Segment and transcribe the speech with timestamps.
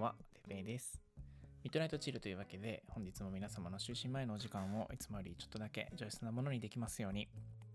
[0.00, 0.98] んは、てぺいです。
[1.62, 7.28] ミッドナイトチルというわけで、本日も皆様の就寝前のお時間をいつもよりちょっとだけ上質なものにできますように、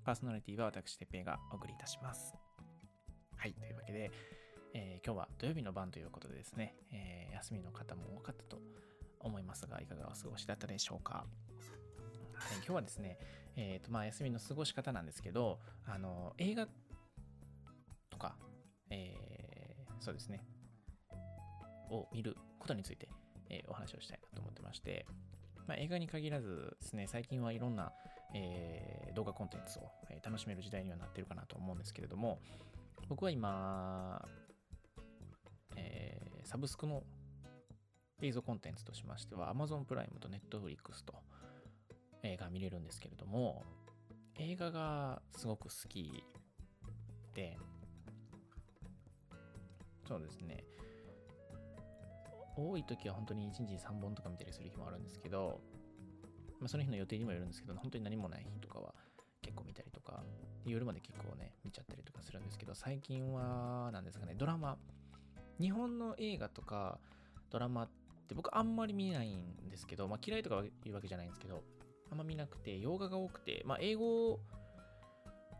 [0.04, 2.34] パーソナリティは私、てぺいがお送りいたします。
[3.38, 4.12] はい、というわけで、
[4.74, 8.60] えー今日は土曜日の晩ということでですね、えー休みの方も多かったと
[9.20, 11.28] 思いますが、いかがお過ごしだったでしょうか。
[12.34, 13.20] はい、今日はですね、
[13.56, 16.68] えーとまあ、休みの過ごし方なんですけど、あの映画
[18.10, 18.36] とか、
[18.90, 20.44] えーそうですね、
[21.96, 23.10] を見ることについて、
[23.50, 25.06] えーお話をしたいなと思ってまして、
[25.68, 27.92] まあ、映画に限らずですね、最近はいろんな、
[28.34, 32.40] えー動画コンテンツを、え楽しめる時代にはなってるかなと思うんですけれども、
[33.08, 34.28] 僕は今、
[35.76, 37.04] えーサブスクの
[38.22, 41.16] 映像コンテンツとしましては Amazon プライムと Netflix と
[42.24, 43.64] 映画見れるんですけれども
[44.38, 46.24] 映画がすごく好き
[47.34, 47.58] で
[50.08, 50.64] そうですね。
[52.56, 55.60] 多い時は本当に1日3本とか見たりする日もあるんですけど、
[56.60, 58.94] まあ、その日の予定にもよるんですけど本当に何もない日とかは
[59.42, 60.24] 結構見たりとか
[60.66, 64.78] 夜まで結構ね見ちゃったりとかするんですけど最近は何ですかねドラマ。
[65.60, 67.00] 日本の映画とか
[67.50, 67.90] ドラマっ
[68.28, 71.64] て僕あんまり見ないんですけど、まあ、嫌いとかいうわけじゃないんですけど
[72.12, 74.40] あんま見なくて洋画が多くて、まあ、英語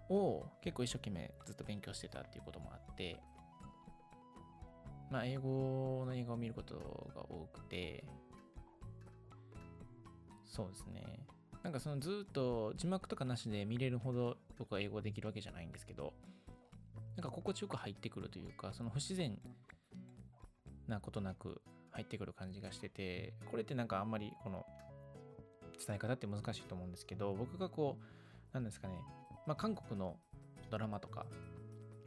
[0.10, 3.18] を結構一生懸命ずっと勉強してたっていうこともあって
[5.16, 6.76] まあ英語の映画を見ること
[7.16, 8.04] が多くて
[10.44, 11.26] そうですね。
[11.64, 16.14] なんかそのずっと字幕とかなしで見れるほど僕は英語できるわけじゃないんですけど
[17.16, 19.40] なんか心地よく入ってくるというかその不自然
[20.88, 24.66] なことなく入ってくる感じがしててこれってなんかあんまりこの
[25.86, 28.96] 伝え方って難しいと思うんですけど僕がこうなんですかね。
[29.48, 30.18] まあ韓国の
[30.70, 31.26] ドラマとか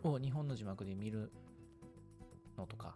[0.05, 1.33] を日本の字幕で見る
[2.59, 2.95] のとか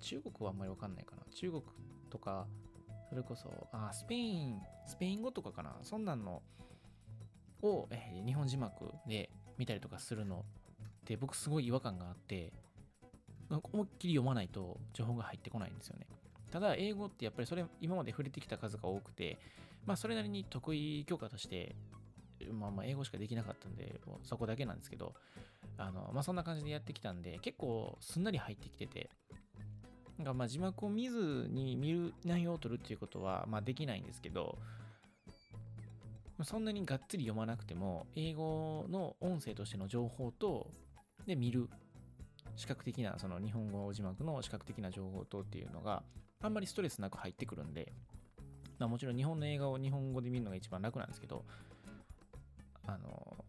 [0.00, 1.22] 中国はあんまりわかんないかな。
[1.32, 1.62] 中国
[2.10, 2.46] とか
[3.08, 5.76] それこそあスペインスペイン語とかかな。
[5.82, 6.42] そんなんの
[7.62, 12.52] を、え日本字幕で見たりとかするのって僕すごい違和感があって
[13.48, 16.06] なんか思いっきり読まないと情報が入ってこないんですよね。
[16.50, 19.38] ただ英語ってやっぱりそれ今まで触れてきた数が多くて
[19.84, 21.74] まあそれなりに得意教科として
[22.52, 25.14] まあまあ英語しかできなかったんでもうそこだけなんですけど
[25.78, 29.10] あのまあそんな感じでやってきたんで結構すんなり入ってきてて
[30.18, 34.58] なんかまあ字幕を見ずに見る内容を取るっていうことはまあできないんですけど
[36.44, 40.70] そんなにがっつり読まなくても英語の音声としての情報と
[41.26, 41.68] で見る
[42.56, 46.02] 視覚的なその日本語字幕の視覚的な情報とっていうのが
[46.42, 47.92] あんまりストレスなく入ってくるんで、
[48.78, 51.44] ま、もちろん日本の映画を日本語で見るのが一番楽なんですけど
[52.86, 53.44] あの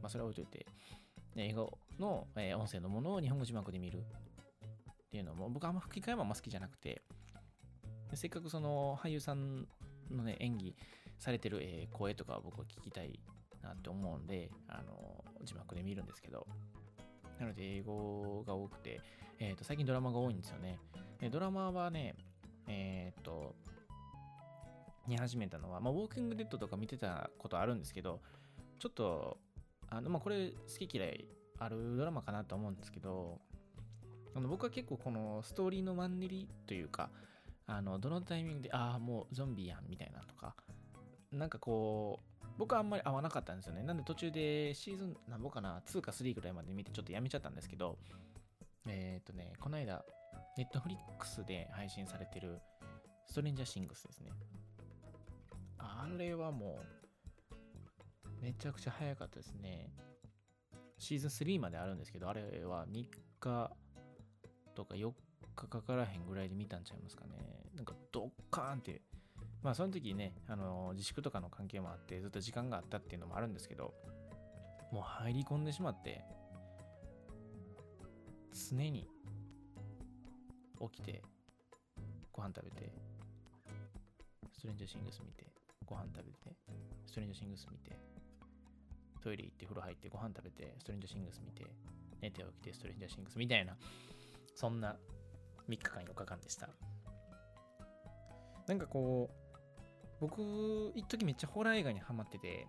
[0.00, 0.66] まあそれは置いといて
[1.36, 4.02] 英語の、えー音声のものを日本語字幕で見るっ
[5.10, 7.02] ていうのも僕はあんま吹き替えもあんま好きじゃなくて
[8.14, 9.66] せっかくその俳優さん
[10.10, 10.74] のね演技
[11.18, 13.20] されてる、えー声とかを僕は聞きたい
[13.62, 16.46] なって思うんであの字幕で見るんですけど
[17.42, 19.00] なので英語が多くて、
[19.40, 20.78] えー、と最近ドラマが多いんですよね。
[21.20, 22.14] でドラマはね、
[22.68, 23.54] えっ、と、
[25.06, 28.20] 見始めたのは、まあ、ウォーキングデッドとか見てたことあるんですけど、
[28.82, 29.38] ちょっと、
[29.90, 31.24] あの、まあ、これ好き嫌い
[31.60, 33.38] あるドラマかなと思うんですけど、
[34.34, 37.08] あの僕は結構このストーリーのマンネリというか、
[37.68, 40.56] あの、どのタイミングで、ああ、もうゾンビやんみたいなとか、
[41.30, 43.84] なんかこう、僕はあんまり合わなかったんですよね。
[43.84, 47.98] なんで途中でシーズン、なんぼかな、2か3ぐらいまで見てちょっとやめちゃったんですけど、
[48.88, 50.04] えっ、とね、この間、
[50.58, 52.58] ネットフリックスで配信されてる
[53.28, 54.32] ストレンジャーシングスですね。
[55.78, 57.01] あれはもう、
[58.42, 59.92] めちゃくちゃ早かったですね。
[60.98, 63.06] シーズン3まであるんですけど、あれは3
[63.38, 63.70] 日
[64.74, 65.12] とか4
[65.54, 67.70] 日かからへんぐらいで見たんちゃいますかね。
[67.76, 69.00] なんかドッカーンって、
[69.62, 73.94] まあその時ね、あの自粛とかの関係もあってずっと時間があったっていうのもあるんですけど、
[74.90, 76.24] もう入り込んでしまって、
[78.70, 79.08] 常に
[80.80, 81.22] 起きて、
[82.32, 82.92] ご飯食べて、
[84.52, 85.46] ストレンジャーシングス見て、
[85.86, 86.56] ご飯食べて、
[87.06, 88.01] ストレンジャーシングス見て、
[89.22, 91.66] トイレ行って風呂入ってご飯食べて、ストレンジャーシングス見て、
[92.20, 93.76] 寝て起きて、ストレンジャーシングスみたいな、
[94.54, 94.96] そんな
[95.68, 96.68] 3日間4日間でした。
[98.66, 99.42] なんかこう、
[100.20, 102.66] 僕、一時めっちゃホラー映画にハマってて、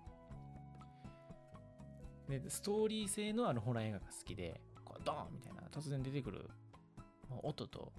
[2.27, 6.49] で、ストーリー性のあるホラー映画が好きで、こうドーンみたいな、突然出てくる
[7.41, 7.93] 音と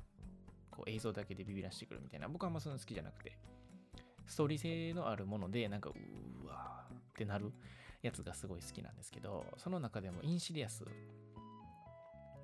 [0.71, 3.39] こう映像だけでビビらしてくるみたいな、僕はあんまそんな好きじゃなくて、
[4.27, 7.53] ストーリー性のあるもので、なんか、うわーってなる
[8.05, 10.85] やつがすごい好きなんですけど、その中でもインシディアス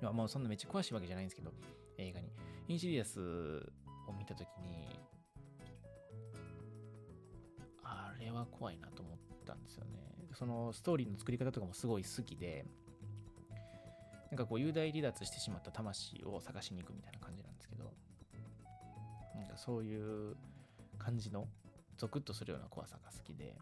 [0.01, 1.51] はもうそんなめっちゃ詳しいわけじゃないんですけど、
[1.99, 2.31] 映画に。
[2.67, 3.19] インシディアス
[4.07, 4.89] を見たときに、
[7.83, 9.91] あれは怖いなと思ったんですよね。
[10.33, 12.65] そのストーリーの作り方とかもすごい好きで、
[14.31, 17.93] なんかこう雄大離脱してしまった魂を探しに行くみたいな感じなんですけど、
[19.35, 20.35] なんかそういう
[20.97, 21.47] 感じの
[21.97, 23.55] ゾクッとするような怖さが好きで、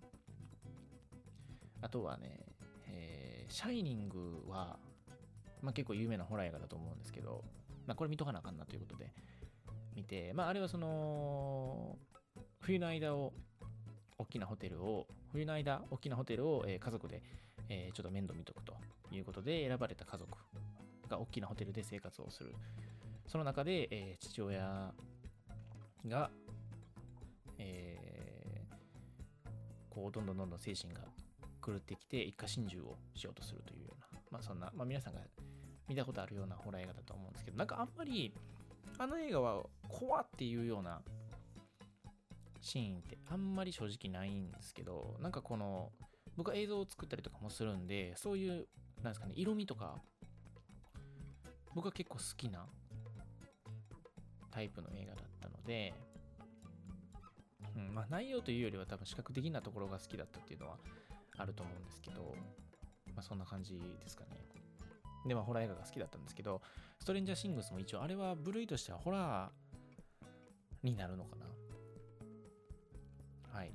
[1.82, 2.40] あとはね、
[2.88, 4.78] えー、シャイニングは、
[5.62, 7.44] まあ、結構有名なホラー映画だと思うんですけど、
[7.86, 9.12] まあ、これ見とかなあかんなということで
[9.96, 11.98] 見て、まあ、あれはその、
[12.62, 13.34] 冬の間を、
[14.18, 17.22] 大きなホテルを、冬の間、大きなホテルを、えー、家族で、
[17.70, 18.74] えー、ちょっと面倒見とくと
[19.12, 20.30] いうことで選ばれた家族
[21.10, 22.54] が大きなホテルで生活をする。
[23.28, 24.94] その中で、えー、父親
[26.08, 26.32] が、
[27.58, 29.50] えー、
[29.90, 31.02] こう、どんどんどんどん精神が
[31.60, 35.22] 狂ってきて、一家心中をしようとするというような、まあそんな、まあ皆さんが
[35.88, 38.34] 見たことあるようなホラー映画だと思うんですけど、なんかあんまり、
[38.98, 41.02] あの映画は怖っていうような
[42.62, 45.92] シーンってあんまり正直ないんですけど、なんかこの、
[46.38, 48.68] 僕は映像を作ったりとかもするんで、そういう、
[49.02, 49.96] なんですかね、色味とか、
[51.74, 52.66] 僕は結構好きな
[54.52, 55.94] タイプの映画だったので、
[57.76, 60.78] うん、まあ内容というよりは多分視覚的なところが好きだったっていうのは
[61.40, 62.36] あると思うんですけど、
[63.16, 64.46] まあそんな感じですかね。
[65.26, 66.62] で、まあホラー映画が好きだったんですけど、
[67.00, 71.46] ストレンジャーシングスも一応あれは部類としてはホラーになるのかな。
[73.58, 73.72] はい。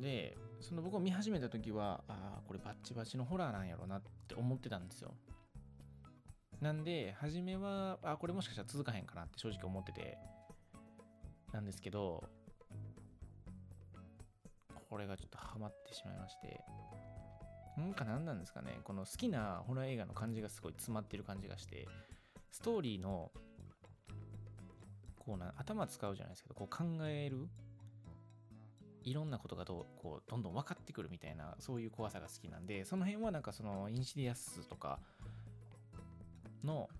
[0.00, 5.14] で、その僕を見始めた時は、ああ、これバッチバチのホラーなんやろうなって思ってたんですよ。
[6.60, 10.18] なんで、初めは、あ、これもしかしたら続かへんかなって正直思ってて、
[11.52, 12.24] なんですけど、
[14.88, 16.60] これがちょっとハマってしまいまして、
[17.76, 21.86] なんか何なんですかね、この好きなホラー映画の感じがすごい詰まってる感じがして、
[22.50, 23.30] ストーリーの、
[25.18, 27.48] こうな、頭使うじゃないですけど、こう考える。
[29.04, 34.98] いろんなことがどうこうどんどん分かってくるみたいなそういう怖さが好きなんでその辺はなんかそのインシディアスとか
[36.62, 36.90] の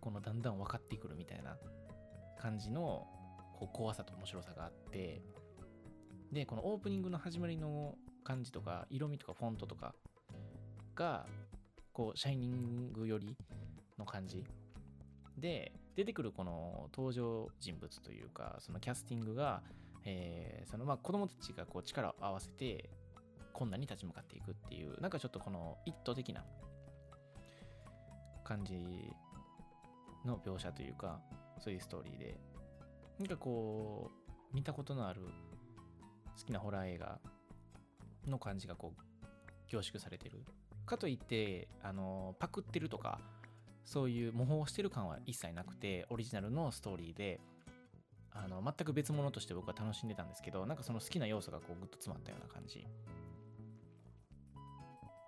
[0.00, 1.56] このだんだん分かってくるみたいな
[2.40, 3.06] 感じの
[3.54, 5.22] こう怖さと面白さがあって。
[6.32, 7.94] でこのオープニングの始まりの
[8.24, 9.94] 感じとか色味とかフォントとか
[10.94, 11.26] が
[11.92, 13.36] こうシャイニング寄り
[13.98, 14.44] の感じ。
[15.36, 19.62] で出てくるこの登場人物というかそのキャスティングが
[20.04, 22.90] えー、そのまあ子供たちがこう力を合わせて
[23.52, 26.44] 困難に立ち向かっていくっていうなんかちょっとこの一途的な
[28.44, 28.74] 感じ
[30.24, 31.20] の描写というか
[31.58, 32.36] そういうストーリーで。
[33.18, 35.20] なんかこう見たことのある
[36.38, 37.18] 好きなホラー映画
[38.26, 39.02] の感じがこう
[39.68, 40.44] 凝縮されてる。
[40.84, 43.20] かといってあのパクってるとか
[43.84, 47.40] そういう模倣してる感は一切なくてオリジナルのストーリーで
[48.32, 52.86] あの全く別物として僕は楽しんでたんですけどなんかその好きな要素がこうグッと詰まったような感じ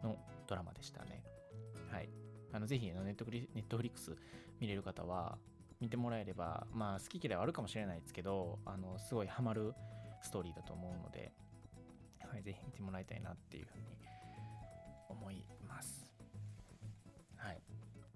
[0.02, 0.16] の
[0.46, 1.22] ドラマでしたね。
[1.90, 2.08] はい。
[2.52, 4.16] あのぜひネットフリネットフリックス
[4.60, 5.38] 見れる方は
[5.80, 9.74] 見てもらえればまあ好き嫌いはあるかもしれないですけどあのすごいハマる
[10.24, 11.32] ストーリーだと思うので、
[12.20, 13.84] はい、ぜひ見てもらいたいなっていうふうに
[15.08, 16.08] 思います。
[17.36, 17.60] はい。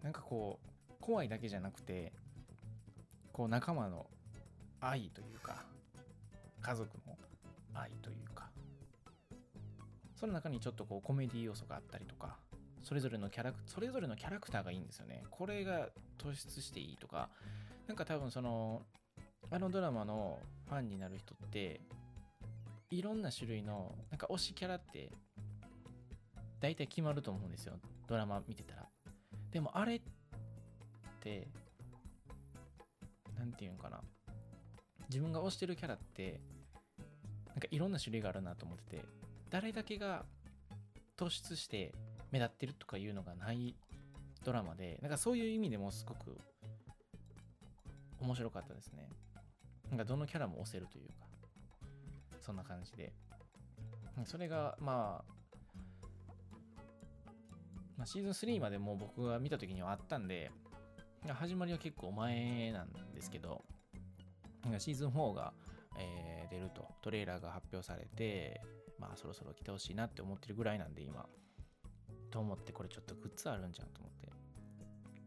[0.03, 2.13] なんかこう怖いだけじゃなくて
[3.33, 4.07] こう仲間の
[4.81, 5.65] 愛というか
[6.61, 7.17] 家族の
[7.75, 8.51] 愛というか
[10.15, 12.37] その中にちょっとこうコメディ要素があったりとか
[12.83, 15.25] それぞれのキャラクそれぞれのキャラクターがいいんですよね。
[15.31, 17.29] これが突出していいとか
[17.87, 18.83] なんか多分その
[19.51, 21.81] あのドラマのファンになる人って
[22.91, 25.13] いろんな種類のなんか推しキャラって
[26.61, 27.79] 大体決まると思うんですよ。
[28.07, 28.89] ドラマ見てたら。
[29.51, 30.01] でもあれっ
[31.21, 31.49] て
[33.39, 34.01] 何て言うんかな。
[35.09, 36.41] 自分が推してるキャラって
[37.49, 39.05] なんかいろんな種類があるなと思ってて
[39.51, 40.25] 誰だけが
[41.17, 41.95] 突出して
[42.31, 43.75] 目立ってるとかいうのがない
[44.45, 46.37] ドラマでなんかそういう意味でもすごく
[48.21, 49.09] 面白かったですね。
[49.91, 51.28] なんかどのキャラも推せるというか。
[52.49, 53.13] そんな感じで
[54.25, 55.39] それがまあ
[57.99, 60.53] まあ、シーズン3までもう僕が見た時にはあったんで、
[61.27, 63.65] 始まりは結構前なんですけど、
[64.79, 65.53] シーズン4が、
[65.99, 68.61] えー、出ると、トレーラーが発表されて、
[69.01, 71.27] まあそろそろ来てほしいなって思ってるぐらいなんで今、
[72.31, 74.29] と思ってこれちょっとグッズあるんじゃんと思って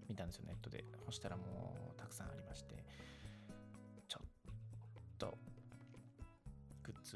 [0.08, 0.86] 見たんですよ、ネットで。
[1.06, 2.86] そしたらもうたくさんありまして、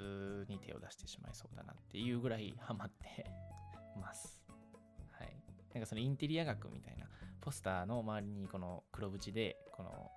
[0.02, 3.30] に手を出してしまいそうだなっていうぐらいハマって
[4.00, 4.40] ます。
[5.12, 5.36] はい。
[5.74, 7.08] なんかそのインテリア学みたいな
[7.42, 10.12] ポスターの周りにこの黒縁でこの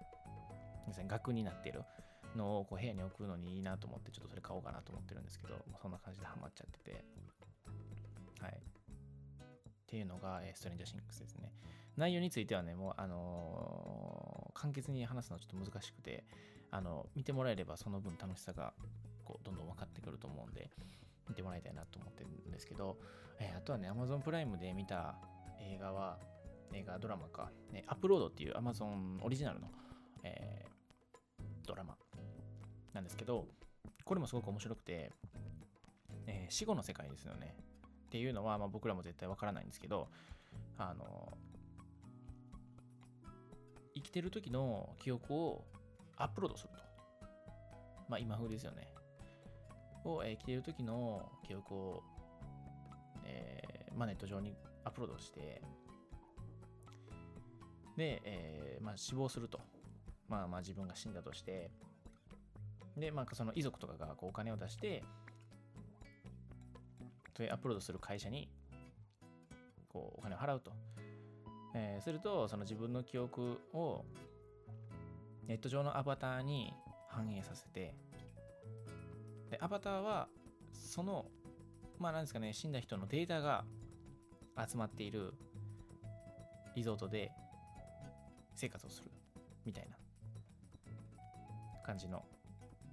[1.07, 1.83] 額になってる
[2.37, 7.05] のをこう部屋に置くのにいいなと思ってちょっとそれ買おうかなと思ってるんですけどそんな感じでハマっちゃってて
[8.41, 11.51] はいっていうのが、えストレンジャーシンクスですね
[11.97, 16.25] 内容についてはねもうあのー、簡潔に話すのはちょっと難しくて
[16.71, 18.75] あの見てもらえればその分楽しさが
[19.29, 20.71] こうどんどん分かってくると思うんで
[21.29, 22.97] 見てもらいたいなと思ってるんですけど、
[23.39, 25.17] えー、あとはね Amazon プライムで見た
[25.61, 26.19] 映画は
[26.73, 29.69] 映画ドラマか、ね、アップロードっていう Amazon オリジナルの、
[30.25, 31.97] えー、ドラマ
[32.95, 33.47] なんですけど
[34.05, 35.13] これもすごく面白くて、
[36.27, 37.55] えー、死後の世界ですよね
[38.07, 40.09] っていうのは、まあ、僕らも絶対わからないんですけど
[40.79, 41.37] あの
[43.95, 45.65] 生きてる時の記憶を
[46.17, 46.89] アップロードすると。
[48.09, 48.88] まあ今風ですよね。
[50.15, 52.03] を、えー、着ている時の記憶を、
[53.25, 55.63] えーまあ、ネット上にアップロードして、
[57.97, 59.61] で、えーまあ、死亡すると。
[60.29, 61.71] まあまあ自分が死んだとして、
[62.97, 65.03] で、まあその遺族とかがこうお金を出して、
[67.35, 68.51] それアップロードする会社に
[69.89, 70.73] こうお金を払うと。
[71.75, 74.05] えー、すると、その自分の記憶を
[75.47, 76.73] ネット上のアバターに
[77.09, 77.95] 反映させて、
[79.51, 80.29] で、アバターは、
[80.73, 81.27] その、
[81.99, 83.65] まあなんですかね、死んだ人のデータが
[84.57, 85.35] 集まっている
[86.75, 87.33] リゾートで
[88.55, 89.11] 生活をする
[89.65, 89.97] みたいな
[91.85, 92.25] 感じの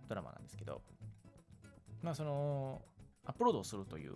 [0.07, 0.81] ドラマなんですけど、
[2.01, 2.81] まあその、
[3.25, 4.15] アップロードをするという、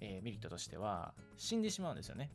[0.00, 2.30] えー、メリットとしては、死んでしまうんですよね。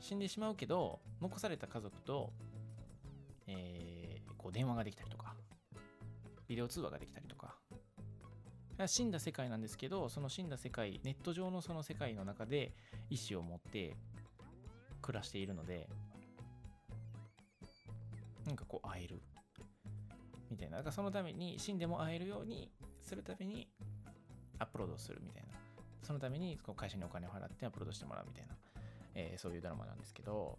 [0.00, 2.32] 死んでしまうけど、残された家族と、
[3.46, 3.98] えー
[4.38, 5.34] こう電話ができたりとか、
[6.46, 7.27] ビデオ通話ができたり、
[8.86, 12.72] 死んだ世界なんですけど、その死んだ世界、ネット上のその世界の中で
[13.10, 13.96] 意思を持って
[15.02, 15.88] 暮らしているので、
[18.46, 19.20] なんかこう会える。
[20.50, 20.78] みたいな。
[20.78, 22.70] だからそのために死んでも会えるように
[23.02, 23.68] するために
[24.58, 25.48] アップロードするみたいな。
[26.02, 28.54] そのためにこう会社にお金を払ってアップロードしてもらうみたいな、
[29.14, 30.58] えー、そういうドラマなんですけど、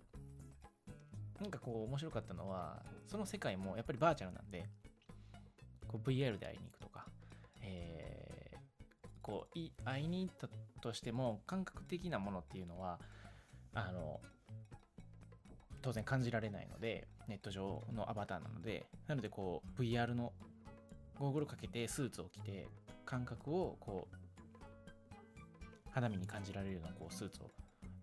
[1.40, 4.66] なんかこう面白かったのは、その世界もやっぱりバーチャルなんで、
[5.88, 7.08] こう VR で会いに行くとか、
[7.64, 7.99] えー、
[9.30, 10.50] こうい会いに行った
[10.82, 13.00] としても感覚的なものっていうのは、
[13.76, 14.20] あの、
[15.82, 20.34] 当然感じられないので、ネット上のアバターなので、なのでこう VR の
[21.20, 22.68] ゴーグルかけてスーツを着て、
[23.06, 24.16] 感覚をこう、
[25.92, 27.50] 肌身に感じられるようなこうスーツを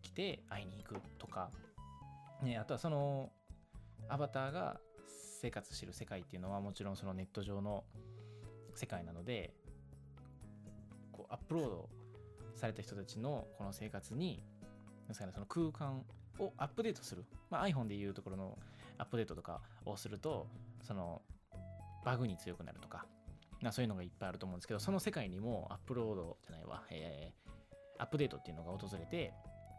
[0.03, 1.51] 着て会いに行くとか、
[2.43, 3.31] ね、あとはその
[4.09, 4.81] アバターが
[5.41, 7.85] 生活してる世界っていうのはもちろんそのネット上の
[8.75, 9.55] 世界なので
[11.31, 11.89] アップロード
[12.55, 14.43] された人たちのこの生活に
[15.13, 16.03] その空間
[16.39, 18.59] をアップデートする、まあ、iPhone でいうところの
[18.99, 20.47] アップデートとかをすると
[20.83, 21.23] その
[22.05, 23.07] バグに強くなるとか、
[23.61, 29.33] まあ、そういうのがいっぱいあると思うんですけどその世界にもアップロードじゃないわ、えー、アップデートっていうのが訪れて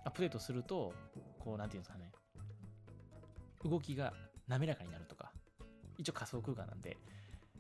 [0.05, 0.93] アップデートすると
[1.39, 2.11] こうなんていうんですかね
[3.63, 4.13] 動きが
[4.47, 5.31] 滑らかになるとか、
[5.97, 6.97] 一応仮想空間なんで、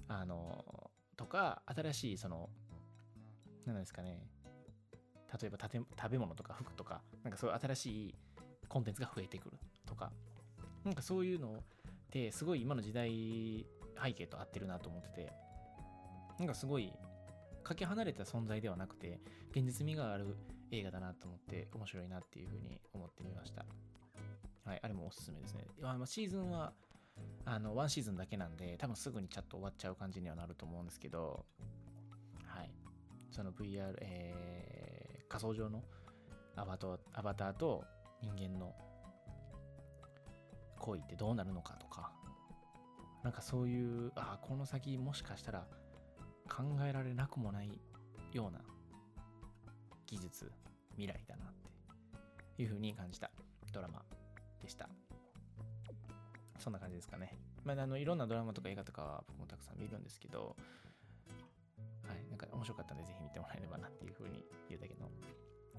[0.07, 2.49] あの、とか、新しいその、
[3.73, 4.25] 何ですかね、
[5.41, 8.15] 例えば食べ物とか服とか、なんかそういう新しい
[8.67, 10.11] コンテンツが増えてくるとか、
[10.83, 11.61] なんかそういうのっ
[12.09, 13.65] てすごい今の時代
[14.01, 15.33] 背景と合ってるなと思ってて、
[16.39, 16.93] なんかすごい
[17.63, 19.19] かけ離れた存在ではなくて、
[19.51, 20.37] 現実味がある
[20.71, 23.65] 映画だなと思って面白いなっていうふうに思ってみました。
[24.63, 25.65] はい、あれもおすすめですね。
[26.05, 26.73] シーズンは、
[27.45, 31.45] あの、ワンシーズンだけなんで、多分すぐにチャット終わっちゃう感じにはなると思うんですけど、
[33.37, 35.83] その VR、えー、仮想上の
[36.55, 37.83] アバターアバターと
[38.19, 38.73] 人間の
[40.79, 42.11] 恋ってどうなるのかとか、
[43.23, 45.67] なんかそういう、あこの先もしかしたら
[46.49, 47.79] 考えられなくもない
[48.33, 48.59] ような
[50.07, 50.51] 技術、
[50.95, 51.47] 未来だなっ
[52.55, 53.29] ていうふうに感じた
[53.71, 54.01] ドラマ
[54.63, 54.89] でした。
[56.57, 57.35] そんな感じですかね。
[57.63, 60.55] まあ、あのいろんなドラマとか映画とかは僕もたくさん見るんですけど、
[62.07, 65.09] はい、なんか面白かったんでぜひ見てもらえればなっていうふうに言うだけの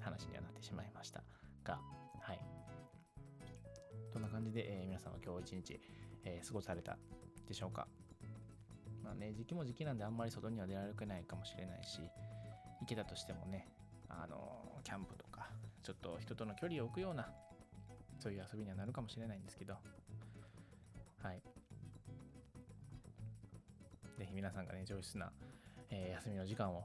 [0.00, 1.22] 話にはなってしまいました
[1.64, 1.80] が、
[2.20, 2.40] はい。
[4.12, 5.80] どんな感じで、えー、皆さんは今日一日、
[6.24, 6.96] えー、過ごされた
[7.46, 7.86] でしょうか？
[9.04, 12.00] まあね、時期も時期なんであんまり外には出られないかもしれないし、
[12.80, 13.68] 行けたとしてもね、
[14.08, 15.48] あのキャンプとか、
[15.82, 17.28] ちょっと人との距離を置くような
[18.18, 19.74] そういう遊びにはなるかもしれないんですけど、
[21.22, 21.42] はい。
[24.18, 25.30] ぜひ皆さんがね、上質な、
[25.98, 26.84] えー、休みの時間を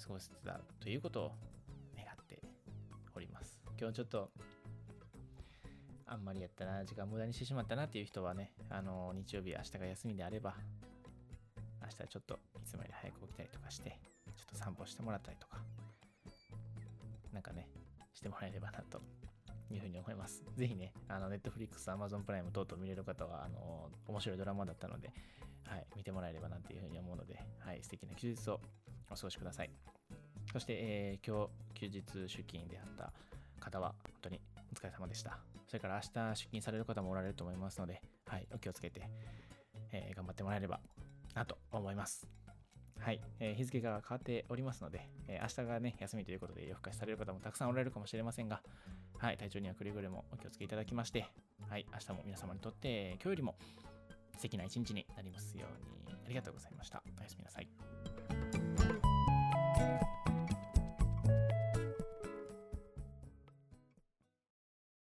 [0.00, 1.32] 過ごせたということを
[1.96, 2.40] 願って
[3.14, 3.60] おります。
[3.78, 4.30] 今日ちょっと、
[6.06, 10.54] あんまりやったな、時間無駄にしてしまったなっていう人はね、あの日曜日、明日が休みであれば、
[11.82, 13.98] 明日ちょっといつもより早く起きたりとかして、
[14.36, 15.58] ちょっと散歩してもらったりとか、
[17.32, 17.68] なんかね、
[18.12, 19.02] してもらえればなと
[19.72, 20.44] いうふうに思います。
[20.54, 25.12] ぜひね、あの、Netflix、Amazon プライム等々見れる方は、あの、面白いドラマだったので、
[25.66, 28.60] はい、見てもらえればなっていうふうに思うので、はい、素敵な休日を
[29.10, 29.70] お過ごしください。
[30.52, 33.12] そして、えー、今日、休日出勤であった
[33.60, 34.40] 方は、本当に
[34.72, 35.38] お疲れ様でした。
[35.66, 39.08] それから明日出勤される方もおられると思いますので、はい、お気をつけて、
[39.92, 40.80] えー、頑張ってもらえれば
[41.34, 42.28] なと思います。
[42.98, 48.62] はい、えー、日付が変わっておりますので、えー、明日がね、休みということで夜更かしされる方もたくさんおられるかもしれませんが、
[49.18, 51.26] はい、体調にはくれぐれもお気をつけいただきまして、
[51.68, 53.56] はい、明日も皆様にとって今日よりも
[54.36, 55.66] 素敵な一日になりますよ
[56.06, 57.02] うにありがとうございました。
[57.18, 57.68] おやすみなさい。